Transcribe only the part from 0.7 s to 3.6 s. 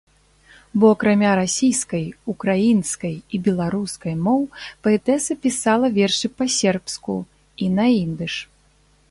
Бо акрамя расійскай, украінскай і